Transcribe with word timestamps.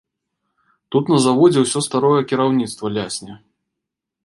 Тут 0.95 1.11
на 1.13 1.19
заводзе 1.25 1.59
ўсё 1.65 1.79
старое 1.89 2.21
кіраўніцтва 2.33 2.93
лясне. 2.97 3.39